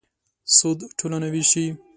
[0.57, 1.65] سود ټولنه وېشي.